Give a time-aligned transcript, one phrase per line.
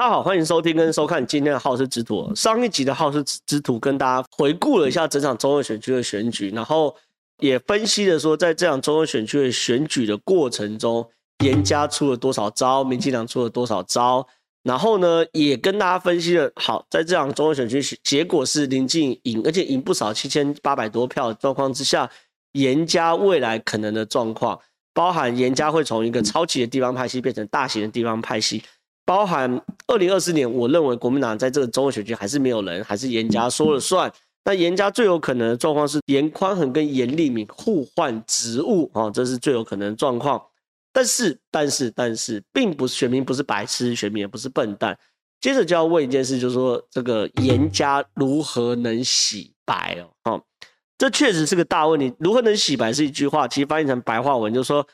[0.00, 2.34] 大家好，欢迎收听跟收看今天的好事之徒。
[2.34, 6.96] 上一集的好事之徒跟大家回顾了一下整场中二选区的选举，然后
[7.40, 11.06] 也分析了说，在这场中二选区的选举的过程中，
[11.44, 14.26] 颜家出了多少招，民进党出了多少招，
[14.62, 22.10] 然后呢，也跟大家分析了，好，在这场中二选区结果是林进赢，而且赢不少，七千八百多票的状况之下，
[22.52, 24.58] 颜家未来可能的状况，
[24.94, 28.62] 包含颜家会从一个超级的地方派系变成大型的地方派系。
[29.10, 34.08] 包含二零二四年，我认为国民党在这个中二选区还是没有人，还是严家说了算。
[34.44, 40.40] 那严家最有可能的状况是严宽恒跟严利敏互换职务啊，这是最有可能的状况。
[40.92, 44.96] 但是，但是，但是，并不是选民不是白痴，选民也不是笨蛋。
[45.40, 50.30] 接着就要问一件事，就是说这个严家如何能洗白哦？
[50.30, 50.42] 哦，
[50.96, 52.14] 这确实是个大问题。
[52.20, 54.86] 如何能洗白是一句话，其实翻译成白话文就是说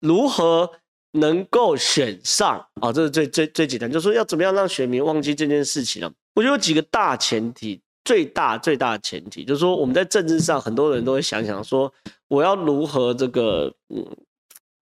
[0.00, 0.70] 如何。
[1.14, 6.12] 能够选上啊、这是最最最简单，就是说要怎么样让选民忘记这件事情呢？
[6.34, 11.92] 我觉得有几个大前提，最大最大的前提就是说，我们在政治上很多人都会想想说，
[12.26, 14.04] 我要如何这个嗯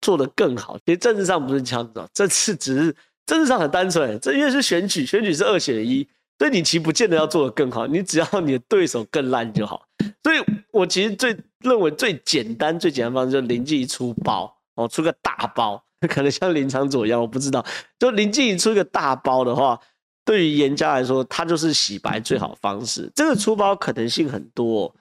[0.00, 0.76] 做得更好。
[0.84, 6.06] 其实政治上不是这样子，这次只是政治上很单纯，这因为是选举，选举是二选一，
[6.40, 9.86] 所以你其实不见得要做得更好，你只要 你的对手更烂就好。
[10.24, 10.38] 所以
[10.72, 15.80] 我其实最认为最简单最简单方式就是林静仪出包哦，出个大包。
[16.08, 17.64] 可能像林昶佐一样，我不知道。
[17.98, 19.78] 就林静仪出一个大包的话，
[20.24, 23.10] 对于严家来说，他就是洗白最好方式。
[23.14, 24.94] 这个出包可能性很多，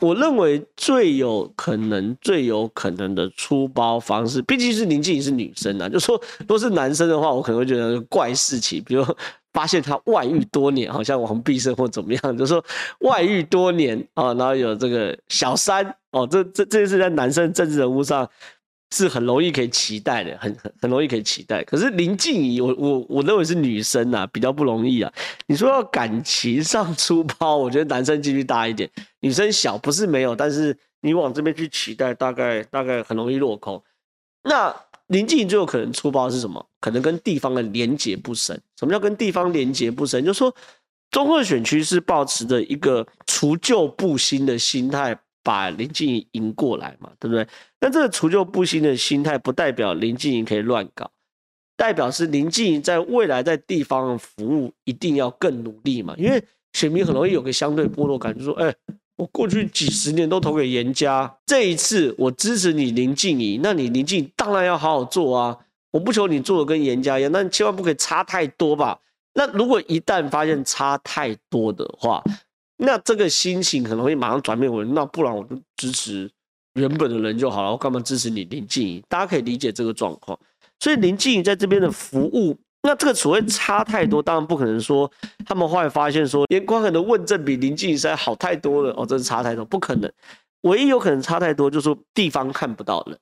[0.00, 5.88] 我认为最有可能、最有可能的出包方式，毕竟是林静仪是女生啊。
[5.88, 9.04] 就说如果是男生的话，我可能会觉得怪事情，比如
[9.52, 12.64] 发现他外遇多年，好像王必胜或怎么样，就说
[13.00, 18.26] 外遇多年啊，然后有这个小三哦，这这这是在男生政治人物上。
[18.92, 21.62] 是很容易可以期待的，很很很容易可以期待。
[21.64, 25.12] 可是林静仪，我我我认为是女生啊，比较不容易啊。
[25.46, 33.80] 你说要感情上出包，我觉得男生几率大一点，女生小不是没有，但是你往这边去期待，大概大概很容易落空。
[34.42, 34.74] 那
[35.06, 36.66] 林静仪最有可能出包是什么？
[36.80, 38.60] 可能跟地方的连结不深。
[38.78, 40.24] 什么叫跟地方连结不深？
[40.24, 40.52] 就是说
[41.10, 45.16] 中二选区是保持着一个除旧布新的心态。
[45.42, 47.46] 把林静怡赢过来嘛，对不对？
[47.80, 51.10] 那这个除旧布新的心态，不代表林静怡可以乱搞，
[51.76, 56.14] 代表是林静怡在未来在地方服务一定要更努力嘛。
[56.18, 56.42] 因为
[56.72, 58.74] 选民很容易有个相对剥落感，就说：哎，
[59.16, 65.58] 我过去几十年都投给颜家，这一次我支持你林静怡，那你林静当然要好好做啊！
[65.90, 69.00] 我不求你做的跟颜家一样，那你千万不可以差太多吧？
[69.34, 72.22] 那如果一旦发现差太多的话，
[72.82, 76.30] 那这个心情可能会马上转变为，那不然我就支持
[76.74, 79.04] 原本的人就好了，我干嘛支持你林静怡？
[79.06, 80.38] 大家可以理解这个状况。
[80.78, 85.10] 所以林静怡在这边的服务，那这个所谓差太多，当然不可能说
[85.44, 90.10] 他们后来发现说颜宽恒的问政比林静怡实在好太多了哦，真是差太多，不可能。
[90.62, 93.18] 唯一有可能差太多，就是说地方看不到人，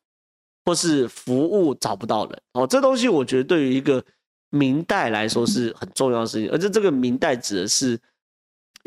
[0.64, 2.64] 或是服务找不到人哦。
[2.64, 4.04] 这东西我觉得对于一个
[4.50, 7.98] 明代来说是很重要的事情，而且这个明代指的是。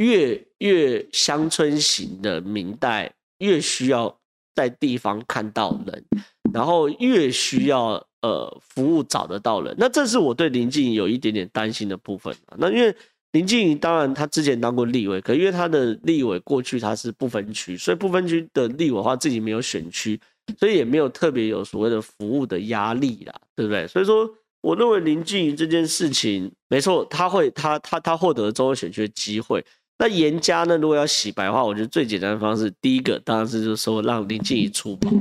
[0.01, 4.17] 越越乡村型的明代，越需要
[4.56, 6.03] 在地方看到人，
[6.51, 9.75] 然后越需要呃服务找得到人。
[9.78, 12.35] 那这是我对林静仪有一点点担心的部分。
[12.57, 12.94] 那因为
[13.34, 20.19] 林静仪当然他之前当过立委，可因为他的立委过去他是不分区，所以不分区的立委的话自己没有选区，
[20.57, 23.88] 所以也没有特别有所谓的服务的压力啦，对不对？
[23.88, 24.28] 所以说
[24.61, 29.63] 我认为林静仪这件事情没错，他会他他他获得中央选区的机会。
[30.01, 30.75] 那颜家呢？
[30.79, 35.12] 如果要洗白的话，我觉得最简单的方式，第一个当然是就是说让林静怡出包。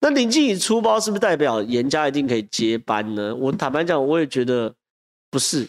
[0.00, 3.34] 那林静怡出包是不是代表颜家一定可以接班呢？
[3.34, 4.72] 我坦白讲，我也觉得
[5.28, 5.68] 不是，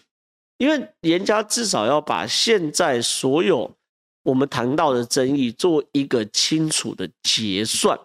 [0.59, 3.72] 因为颜家至少要把现在所有
[4.22, 8.00] 我们谈到的争议做一个清楚的结算。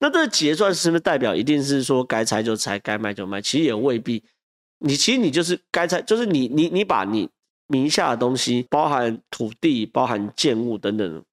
[0.00, 3.40] 那这个结算是不是代表一定是说该拆就拆，该卖就卖？
[3.40, 4.22] 其实也未必。
[4.80, 7.30] 你其实你就是该拆，就是你你你把你。
[7.66, 11.24] 名下的东西，包含土地、包含建物等等，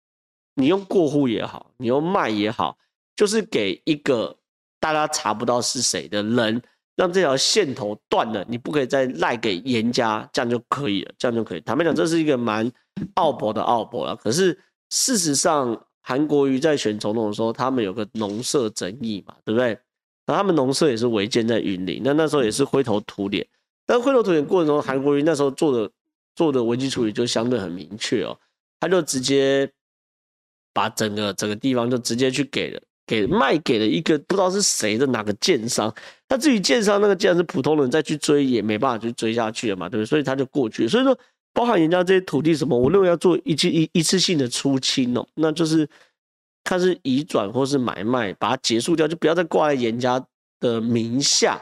[0.54, 2.78] 你用过户也好，你用卖也好，
[3.16, 4.36] 就是给一个
[4.78, 6.62] 大家查不到是谁的人，
[6.94, 11.60] 让这条线头断了，你不可以再赖给严家，这样就可以了，这样就可以。
[11.62, 12.70] 坦白讲，这是一个蛮
[13.14, 14.14] 奥博的奥博了。
[14.14, 14.56] 可是
[14.90, 19.76] 事实上，韩国瑜在选总统的时候，他们有个农舍争议嘛，对不对？
[20.26, 23.44] 那他们农舍也是违建在云林，那那时候也是灰头土脸。
[23.84, 25.90] 但灰头土脸过程中，韩国瑜那时候做的。
[26.40, 28.34] 做的危机处理就相对很明确哦，
[28.80, 29.70] 他就直接
[30.72, 35.94] 把整个整个地方就直接去给了给卖给了一个不知道是谁的哪个建商。
[36.30, 40.06] 那至于建商那个，既然是普通人再去追，也没办法去追下去了嘛，对不对？
[40.06, 40.88] 所以他就过去。
[40.88, 41.14] 所以说，
[41.52, 45.86] 包含人家这些土地什么，我认为要做一次一一次性的出清哦，那就是
[46.64, 50.24] 看是移转或是买卖，把它结束掉，就不要再挂在人家
[50.58, 51.60] 的名下。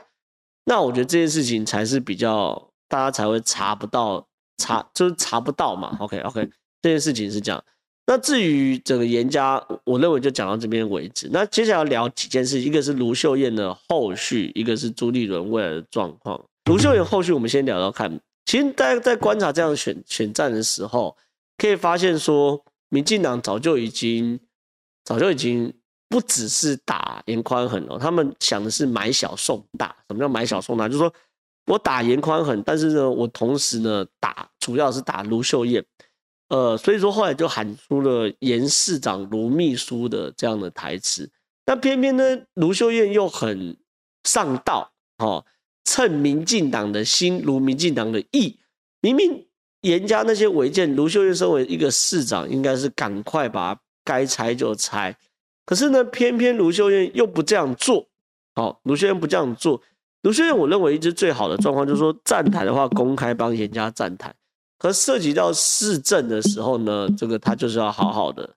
[0.67, 4.29] 那我觉得这件事情才是比较大家才会查不到，
[4.59, 5.97] 查就是查不到嘛。
[6.01, 6.49] OK OK，
[6.83, 7.65] 这件事情是这样。
[8.07, 11.29] 那至于整个严家，我认为就讲到这边为止。
[11.31, 16.43] 那接下来聊几件事，一个是卢秀燕的后续，一个是朱立伦未来的状况。
[16.71, 18.19] 卢秀燕后续，我们先聊聊看。
[18.47, 21.15] 其实大家在观察这样选选战的时候，
[21.59, 22.59] 可以发现说，
[22.89, 24.41] 民进党早就已经
[25.05, 25.71] 早就已经
[26.09, 29.95] 不只是打严宽恒了，他们想的是买小送大。
[30.09, 30.89] 什么叫买小送大？
[30.89, 31.13] 就是说
[31.69, 35.85] 我打严宽恒，但是呢，我同时呢打主要是打卢秀燕。
[36.49, 41.31] 呃，所以说后来就喊出了“严市长、卢秘书”的这样的台词。
[41.67, 42.25] 那偏偏呢，
[42.55, 43.77] 卢秀燕又很
[44.25, 45.45] 上道，哦，
[45.85, 48.59] 趁民进党的心，如民进党的意。
[49.03, 49.47] 明明
[49.83, 55.15] 严家那些违建，卢秀燕身为一个市长，应该是赶快把该拆就拆。
[55.67, 58.09] 可是呢，偏偏卢秀燕又不这样做。
[58.55, 59.83] 好、哦，卢秀燕不这样做。
[60.23, 64.35] 卢秀燕，我认为一直最好的状况就是说，站台的话，公开帮严家站台。
[64.79, 68.49] 可涉及到市政的时候呢，这个他就是要好好的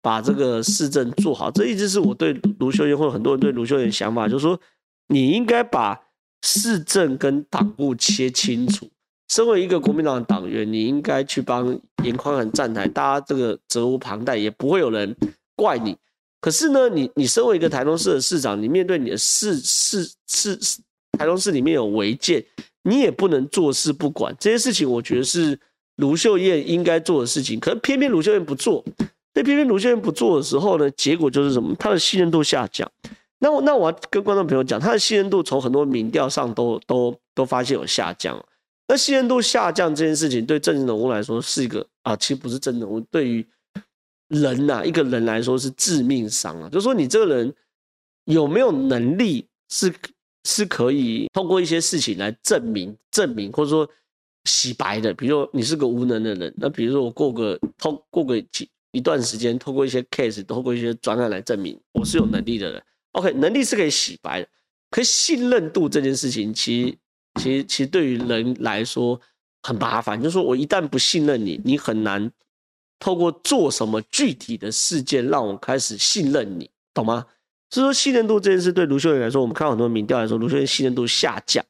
[0.00, 1.50] 把这个市政做好。
[1.50, 4.58] 这一直是我对卢秀燕或者很多人对卢秀燕的想法，就是说
[5.08, 6.00] 你应该把
[6.42, 8.88] 市政跟党务切清楚。
[9.28, 15.16] 身为一个国民党的党员，你应该去帮严宽恒站台，大家这个责无旁贷，也不会有人
[15.56, 15.96] 怪你。
[16.40, 20.58] 可是呢，你你身为一个台中市的市长，你面对你的市市市
[21.16, 22.44] 台中市里面有违建。
[22.86, 25.58] 你也不能坐视不管这些事情，我觉得是
[25.96, 27.58] 卢秀燕应该做的事情。
[27.58, 28.84] 可是偏偏卢秀燕不做，
[29.32, 31.74] 那偏偏卢秀燕不做的时候呢，结果就是什么？
[31.76, 32.86] 她的信任度下降。
[33.38, 38.38] 那我那我要跟观众朋友讲，她的信任度从很多民调上都都都发现有下降。
[38.86, 43.46] 那信任度下降这件事情，对政治人物来说是一个啊，其实不是政治人物，对于
[44.28, 46.68] 人呐、一个人来说是致命伤啊。
[46.68, 47.54] 就是说你这个人
[48.26, 49.90] 有没有能力是？
[50.44, 53.88] 是可以通过一些事情来证明、证明或者说
[54.44, 55.12] 洗白的。
[55.14, 62.82] 比如说你是个无能的人，那比如说我过个通过个几一段时间，通过一些 case，通过一些专案来证明我是有能力的人。
[63.12, 64.48] OK，能力是可以洗白的，
[64.90, 66.98] 可是信任度这件事情，其实
[67.40, 69.20] 其实其实对于人来说
[69.62, 70.20] 很麻烦。
[70.20, 72.30] 就是说我一旦不信任你，你很难
[72.98, 77.24] 透过做什么具体的事件让我开始信任你，懂吗？
[77.74, 81.64] 所以说信任度这件事对卢秀燕来说，我们看很多民调来说，卢秀燕信任度下降，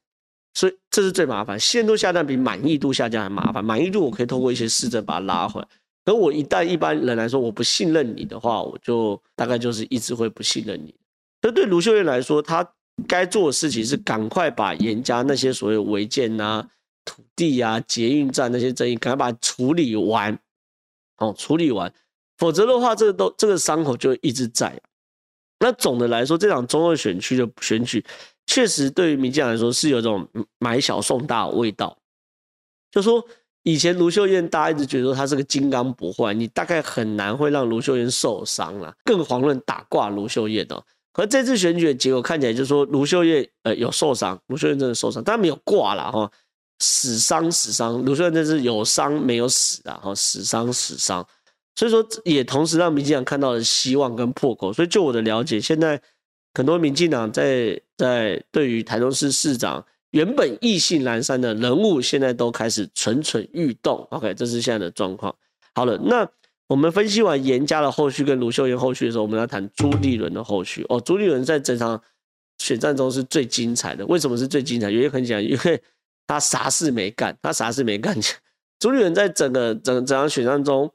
[0.52, 1.58] 所以这是最麻烦。
[1.58, 3.64] 信任度下降比满意度下降还麻烦。
[3.64, 5.68] 满意度我可以透过一些市政把它拉回来，
[6.04, 10.94] 可我一旦一般人来说我不信任你的话，我就大概就是一直会不信任你。
[11.40, 12.70] 所以对卢秀燕来说，她
[13.08, 16.68] 该做的事情是赶快把严家那些所谓违建啊、
[17.06, 20.38] 土地啊、捷运站那些争议，赶快把它处理完，
[21.16, 21.90] 哦，处理完，
[22.36, 24.78] 否则的话，这个都这个伤口就一直在。
[25.64, 28.04] 那总的来说，这场中二选区的选举，
[28.46, 30.28] 确实对于民进党来说是有种
[30.58, 31.96] 买小送大的味道。
[32.90, 33.24] 就说
[33.62, 40.84] 以前卢秀燕，大家一直觉得说她是个金刚不坏，你大概很难会让卢秀燕受伤了，更遑论打挂卢秀燕哦。
[41.14, 46.30] 可这次选举的结果看起来，就是说卢秀燕呃有受伤，卢秀燕真的受伤，但没有挂了哈，
[46.80, 51.26] 死伤死伤，卢秀燕真是有伤没有死啊哈，死伤死伤。
[51.76, 54.72] 所以说，也同时让民进党看到了希望跟破口。
[54.72, 56.00] 所以，就我的了解，现在
[56.54, 64.06] 很多民进党在在对于台中市市长原本意兴阑珊的人物，现在都开始蠢蠢欲动。
[64.10, 65.34] OK，这是现在的状况。
[65.74, 66.28] 好了，那
[66.68, 70.86] 我们分析完严家的后续跟卢秀燕后续的时候，我们来谈朱立伦的后续。
[70.88, 72.00] 哦，朱立伦在整场
[72.58, 74.06] 选战中是最精彩的。
[74.06, 74.92] 为什么是最精彩？
[74.92, 75.82] 原因很简单，因为
[76.28, 78.16] 他啥事没干，他啥事没干。
[78.78, 80.88] 朱立伦在整个整整场选战中。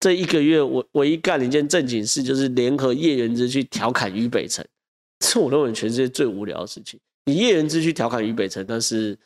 [0.00, 4.64] 这一个月，我唯一干了一件正经事，就是联合叶元之去调侃于北辰，
[5.18, 6.98] 这我认为全世界最无聊的事情。
[7.26, 9.18] 你叶元之去调侃于北辰，那是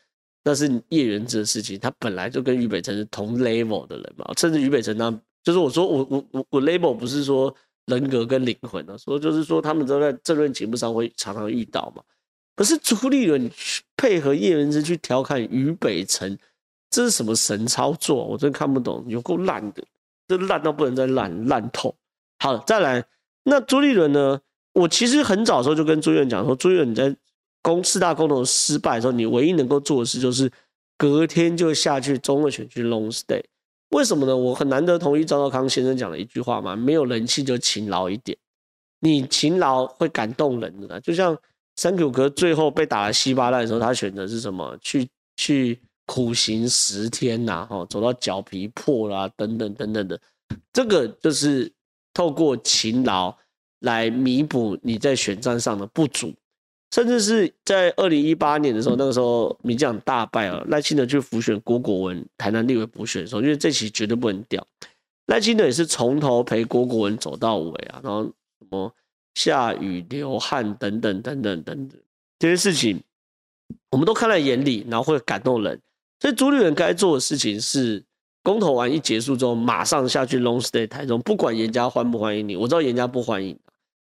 [0.45, 4.25] 那是叶元之的事情，他本来就跟于北辰是同 level 的人嘛。
[4.39, 7.55] 甚至于北辰呢，就是我说我我我我 level 不是说
[7.87, 12.03] 人格跟灵魂啊，说就是说他们都在政论节目上会常常遇到嘛。
[12.57, 13.51] 可是朱立伦
[13.97, 16.37] 配合叶元之去调侃于北辰，
[16.91, 18.25] 这是什么神操作？
[18.25, 19.85] 我真看不懂，有够烂的。
[20.39, 21.95] 这烂到不能再烂，烂透。
[22.39, 23.05] 好，再来。
[23.45, 24.41] 那朱立伦呢？
[24.75, 27.15] 我其实很早的时候就跟朱立伦讲说，朱立伦你在
[27.61, 30.51] 公四大公投失败的时候，你唯一能够做的事就是
[30.97, 33.43] 隔天就下去中二选区 long stay。
[33.91, 34.35] 为什么呢？
[34.35, 38.39] 我很难得同意赵道康先生讲的一句话嘛，没有人气就勤劳一点。
[39.01, 41.37] 你勤劳会感动人的，就像
[41.77, 44.79] 三九哥最后被打了稀巴烂的时候，他选择是什么？
[44.81, 45.79] 去去
[46.13, 50.21] 苦行十天呐，哈，走到脚皮破啦，等等等等的，
[50.71, 51.73] 这个就是
[52.13, 53.35] 透过勤劳
[53.79, 56.31] 来弥补你在选战上的不足。
[56.95, 64.63] 甚至是在二零一八年的时候，那个时候民进党大败了，赖清德去辅选郭国文台南立委补选的时候，因为这期绝对不能掉。
[65.29, 68.95] 赖清德也是从头陪郭国文走到尾啊，然后什么
[69.35, 72.01] 下雨流汗等等等等等等
[72.39, 73.03] 这些事情，
[73.91, 75.81] 我们都看在眼里，然后会感动人。
[76.23, 78.01] 所以朱立伦该做的事情是，
[78.45, 83.59] 公投完一结束之后，马上下去 long stay 台中，不管严家欢不欢迎你，我知道严家不欢迎。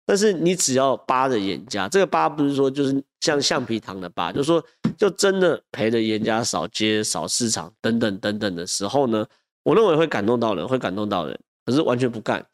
[0.07, 4.65] 但是你只要扒着严家，这个扒不是说就是像橡皮糖的扒，就是说
[4.97, 9.27] 就真的陪着严家扫街、扫市场等等等等的时候呢，
[9.65, 11.37] 我认为会感动到人，会感动到人。
[11.67, 12.47] 可是完全不干，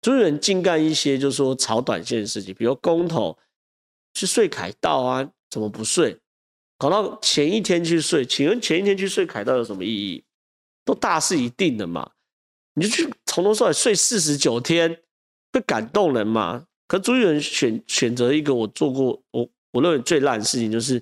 [0.00, 3.36] 朱立伦净干一些就是说炒短线的事情，比如公投
[4.14, 6.16] 去睡凯道啊，怎么不睡？
[6.82, 10.24] 搞到前一天去睡，请问前一天去睡凯道有什么意义？
[10.84, 12.10] 都大势已定的嘛，
[12.74, 14.98] 你就去从头说来睡四十九天，
[15.52, 16.66] 会感动人吗？
[16.88, 21.00] 可朱立伦选选择一个我做过我我认为最烂的事情，就是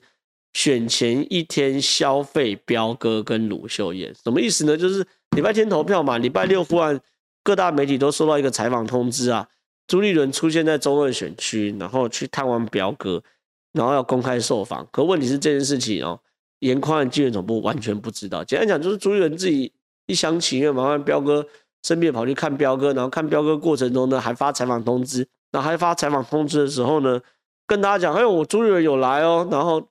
[0.52, 4.76] 选前一天消费彪哥跟卢秀燕，什么意思呢？
[4.76, 5.02] 就是
[5.34, 7.00] 礼拜天投票嘛，礼拜六忽然
[7.42, 9.48] 各大媒体都收到一个采访通知啊，
[9.86, 13.24] 朱立伦出现在中二选区，然后去探望彪哥，
[13.72, 14.86] 然后要公开受访。
[14.90, 16.18] 可问题是这件事情哦，
[16.60, 18.44] 颜宽恒竞选总部完全不知道。
[18.44, 19.72] 简单讲，就是朱立伦自己
[20.06, 21.46] 一厢情愿，麻烦彪哥
[21.82, 25.26] 身边跑去看彪哥，然后看彪哥过程中呢，还发采访通知。
[25.52, 27.20] 那还发采访通知的时候呢，
[27.66, 29.84] 跟大家讲，哎呦，我朱立伦有来哦，然后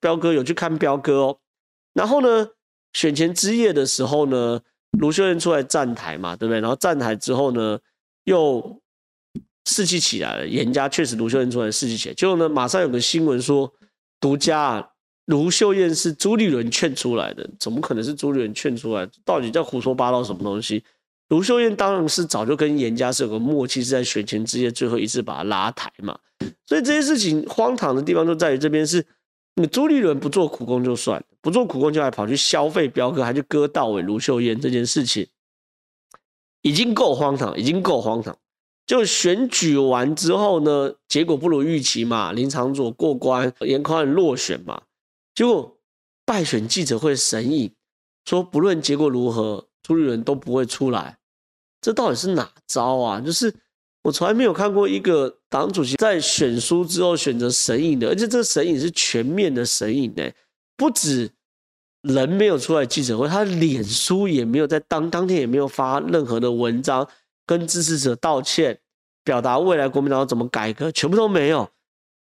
[0.00, 1.38] 彪哥有去看彪哥哦，
[1.94, 2.48] 然后呢，
[2.92, 4.60] 选前之夜的时候呢，
[4.98, 6.60] 卢秀燕出来站台嘛，对不对？
[6.60, 7.78] 然后站台之后呢，
[8.22, 8.80] 又
[9.70, 13.72] 士气起来了，严家确实卢秀燕出来士气起来，结果呢，马上有个新闻说，
[14.18, 14.90] 独家
[15.26, 19.08] 卢秀燕是朱立伦劝出来的，怎么可能是朱立伦劝出来？
[19.24, 20.82] 到底在胡说八道什么东西？
[21.28, 26.18] 卢秀燕当然是早就跟严家是有个默契，是在选前之夜最后一次把他拉抬嘛。
[26.66, 29.06] 所以这些事情荒唐的地方就在于这边是，
[29.54, 35.28] 你朱立伦不做苦工就算，不做苦工就还跑去消费飙歌，还去割稻尾卢秀燕这件事情，
[36.62, 38.36] 已经够荒唐，已经够荒唐。
[38.90, 44.82] 就选举完之后呢，结果不如预期嘛，林昶佐过关，严宽落选嘛。
[45.32, 45.78] 结果
[46.26, 47.72] 败选记者会神隐
[48.24, 51.18] 说，不论结果如何，朱立伦都不会出来。
[51.80, 53.20] 这到底是哪招啊？
[53.20, 53.54] 就是
[54.02, 60.28] 我从来没有看过一个党主席在选输之后选择神隐的，而且这个神隐是全面的神隐呢，
[60.76, 61.30] 不止
[62.02, 67.08] 人没有出来记者会，他脸书也没有在当当天也没有发任何的文章
[67.50, 68.78] 跟支持者道歉，
[69.24, 71.68] 表达未来国民党要怎么改革，全部都没有。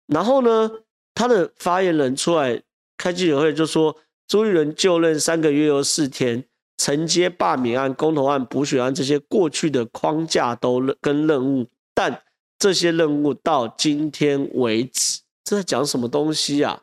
[0.07, 0.71] 然后呢，
[1.17, 2.63] 他的发言人出来
[2.97, 3.97] 开记者会就说，
[4.29, 6.45] 朱立伦就任三个月又四天。
[6.79, 12.23] 承接罢免案、公投案、补选案这些过去的框架都跟任务，但
[12.57, 16.81] 这些任务到今天为止，这在讲什么东西啊？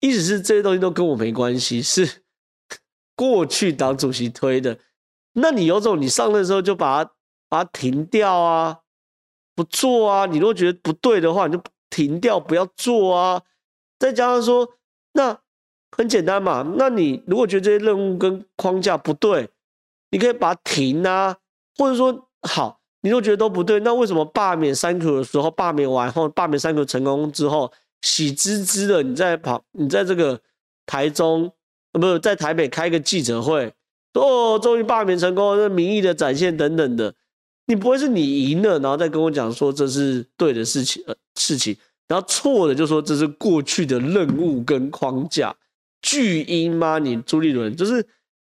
[0.00, 2.22] 意思是这些东西都跟我没关系，是
[3.16, 4.78] 过去党主席推的。
[5.32, 7.10] 那你有种，你上任的时候就把它
[7.52, 8.78] 把它停掉啊，
[9.54, 10.24] 不做啊。
[10.24, 13.42] 你如果觉得不对的话，你就停掉，不要做啊。
[13.98, 14.66] 再加上说，
[15.12, 15.38] 那。
[15.94, 19.50] 很简单嘛，那你如果觉得这些任务跟框架不对，
[20.10, 21.36] 你可以把它停啊，
[21.76, 30.40] 或者说好，你如果觉得都不对，那为什么罢免三口的时候，罢免完后，罢免三口成功之后，喜滋滋的你在跑，你在这个
[30.86, 31.52] 台中，
[31.92, 33.74] 呃，不是在台北开个记者会，
[34.14, 37.14] 哦，终于罢免成功，这民意的展现等等的，
[37.72, 41.74] 你不会是你赢了，然后再跟我讲说这是对的事情，呃，事情，
[42.06, 45.56] 然后错的就说这是过去的任务跟框架。
[46.02, 46.98] 巨婴吗？
[46.98, 48.06] 你朱立伦就是，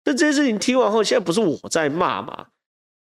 [0.05, 2.45] 那这些事情听完后，现在不是我在骂嘛？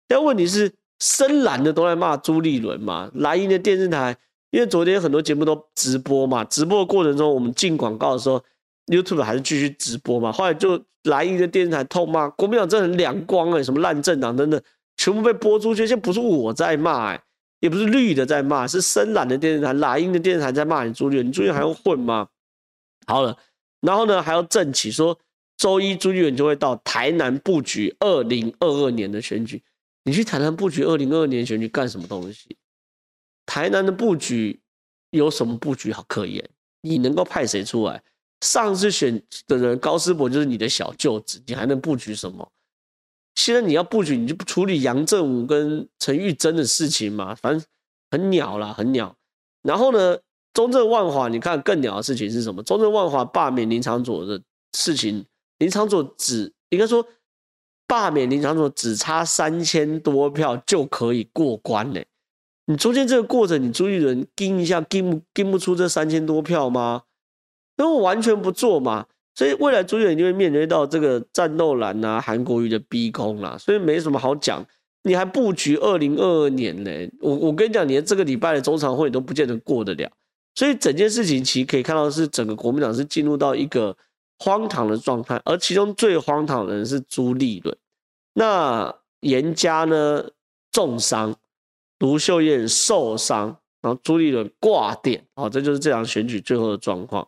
[0.08, 3.12] 但问题是，深蓝的都在骂朱立伦嘛？
[3.16, 4.16] 蓝营的电视台，
[4.52, 8.42] 因为昨天很多节目都直播嘛，直播的过程中，我们进广告的时候
[8.86, 10.32] ，YouTube 还是继续直播嘛。
[10.32, 14.62] 后来就蓝营的电视台痛骂国民党真的很两光哎、什么烂政党等等，
[15.00, 15.88] 全部被播出去。
[15.88, 17.24] 现在不是我在骂哎、
[17.62, 22.28] 也不是绿的在骂，是深蓝的电视台、蓝营的电视台在骂你朱立伦，你朱立伦还要混吗？
[23.08, 23.38] 好了。
[23.80, 25.18] 然后呢，还要正起说，
[25.56, 29.64] 周一朱立伦就会到台南布局二零二二年的选举。
[30.04, 32.58] 你去台南布局二零二二年选举干什么东西？
[33.46, 34.60] 台南的布局
[35.12, 36.44] 有什么布局好可言？
[36.82, 38.04] 你能够派谁出来？
[38.42, 42.52] 上次选的人高思博就是你的小舅子，你还能布局什么？
[43.40, 47.34] 现在你要布局，你就不处理杨振武跟陈玉珍的事情嘛？
[47.34, 47.66] 反正
[48.12, 49.16] 很鸟啦，很鸟。
[49.64, 50.18] 然后呢，
[50.54, 52.62] 中正万华，你看更鸟的事情是什么？
[52.64, 54.42] 中正万华罢免林长佐的
[54.78, 55.26] 事情，
[55.60, 57.06] 林长佐只应该说
[57.88, 62.06] 罢免林长佐只差三千多票就可以过关嘞。
[62.66, 67.04] 你中间这个过程，你朱立伦盯一下，盯不盯不出这三千多票吗？
[67.78, 69.06] 因为我完全不做嘛，
[69.40, 74.66] 所以未来朱立伦就会面临到这个战斗蓝啊、韩国瑜的逼宫啦，所以没什么好讲。
[75.04, 76.92] 你还布局二零二二年呢？
[77.22, 80.12] 我我跟你讲，连这个礼拜的中常会都不见得过得了。
[80.56, 83.96] 所以整件事情其实可以看到，是整个国民党是进入到一个
[84.40, 87.74] 荒唐的状态，而其中最荒唐的人是朱立伦。
[88.34, 90.22] 那严家呢
[90.70, 91.34] 重伤。
[92.00, 97.26] 卢秀燕受伤，然后朱立伦挂点，啊，这就是这场选举最后的状况。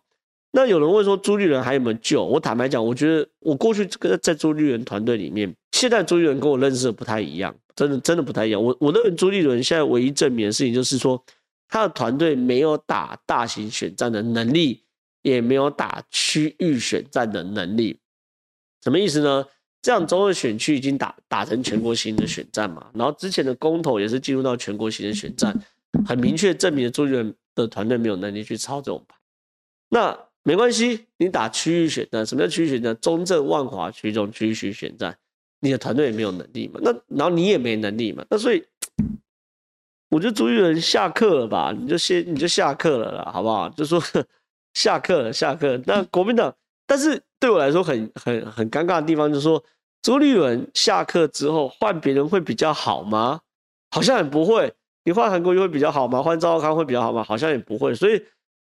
[0.51, 2.23] 那有人问说朱立伦还有没有救？
[2.23, 8.61] 我坦白讲，我觉得我过去跟在朱立伦团队里面，现在朱立伦跟我认识的不太一样，真的真的不太一样。
[8.61, 11.23] 我我认为朱立伦现在唯一证明的事情就是说，
[11.69, 14.83] 他的团队没有打大型选战的能力，
[15.21, 17.97] 也没有打区域选战的能力。
[18.83, 19.45] 什么意思呢？
[19.81, 25.59] 这样中二选区已经打打成全国型的选战嘛，然后之前的公投也是进入到全国型的选战，
[26.05, 29.15] 很明确证明了朱立伦的团队没有能力去操这种牌。
[29.89, 32.95] 那没关系，你打区域选战，什么叫区域选战？
[33.01, 35.17] 中正万华区这种区域选战，
[35.59, 38.63] 你的团队也没有能力嘛，那然后你也没能力嘛，那所以
[40.09, 43.69] 我觉得朱立伦下课了吧，你就先你就下课了啦，好不好？
[43.69, 44.01] 就说
[44.73, 45.81] 下课了，下课。
[45.85, 46.53] 那国民党。
[46.87, 49.63] 但是对我来说很很很尴尬的地方就是说，
[50.01, 53.39] 朱立伦下课之后换别人会比较好吗？
[53.91, 54.73] 好像也不会。
[55.05, 56.21] 你换韩国瑜会比较好吗？
[56.21, 57.23] 换赵少康会比较好吗？
[57.23, 57.95] 好像也不会。
[57.95, 58.21] 所以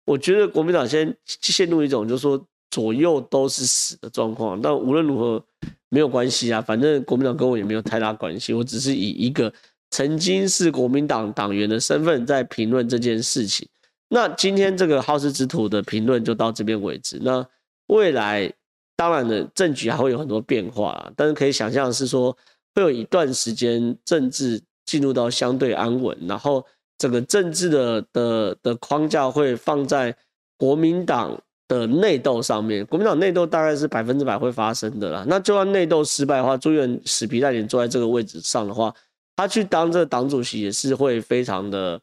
[0.08, 4.60] 我觉得国民党先陷入一种就是说左右都是死的状况。
[4.60, 5.44] 但无论如何
[5.88, 8.52] 没有关系啊，反正国民党跟我也没有太大关系。
[8.52, 9.52] 我只是以一个
[9.90, 13.68] 曾经是国民党党员的身份在评论这件事情。
[14.08, 17.18] 那今天这个好事之徒的评论就到这边为止。
[17.22, 17.46] 那。
[17.88, 18.52] 未来
[18.96, 22.36] 当然的政局还会有很多变化啊，但是可以想象是说，
[22.74, 26.62] 会有一段时间政治进入到相对安稳，然后
[26.98, 30.14] 整个政治的的的框架会放在
[30.56, 32.84] 国民党的内斗上面。
[32.86, 35.24] 国民党内斗大概是百分之百会发生的啦。
[35.28, 38.92] 那就算内斗失败的话，朱立伦死皮赖脸坐在这个位置上的话，
[39.36, 42.00] 他去当这个党主席也是会非常的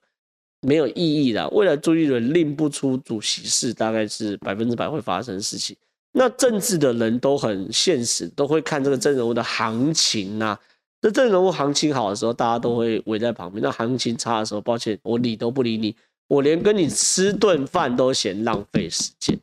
[0.61, 1.47] 没有意义的。
[1.49, 5.75] 未来朱立伦令不出主席是大概是百分之百会发生的事情。
[6.13, 10.59] 那政治的人都很现实，都会看这个政治的行情呐、啊。
[11.05, 15.95] 那政治人物行情好的时候，大家都会围在旁边；那行情差的时候，抱歉，我理都不理你，
[16.27, 19.37] 我连跟你吃顿饭都嫌浪费时间。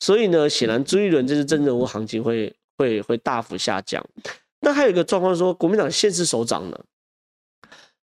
[0.00, 4.04] 所以呢，显然朱立伦这次政治人物行情会会会大幅下降。
[4.60, 6.80] 那还有一个状况说，国民党县市首长呢？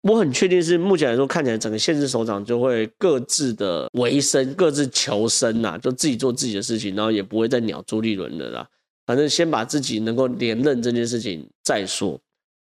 [0.02, 8.64] 我很确定是目前来说，看起来整个县市首长就会各自的维生、各自求生呐、就自己做自己的事情，然后也不会再鸟朱立伦的啦。
[9.04, 12.20] 反正先把自己能够连任这件事情再说。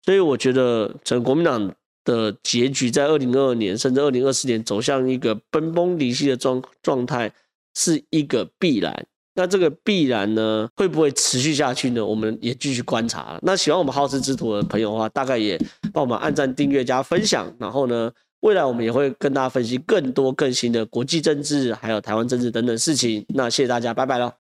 [0.04, 1.72] 所以我觉得，整个国民党
[2.04, 7.32] 的结局在二零二二年甚至二零二四年走向一个分崩离析的状状态，
[7.74, 9.06] 是一个必然。
[9.36, 12.04] 那这个必然呢，会不会持续下去呢？
[12.04, 13.38] 我们也继续观察。
[13.42, 15.58] 那喜欢我们好事之徒的朋友的话，大概也
[15.92, 17.52] 帮我们按赞、订阅、加分享。
[17.58, 23.24] 然后呢，未来我们也会跟大家分析更多更新的国际政治，还有台湾政治等等事情。
[23.34, 24.30] 那谢谢大家，拜拜喽。